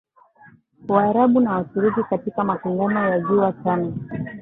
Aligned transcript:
Waarabu 0.87 1.39
na 1.39 1.55
Waturuki 1.55 2.03
katika 2.03 2.43
mapingano 2.43 3.07
ya 3.09 3.19
ziwa 3.19 3.51
Tana 3.51 3.93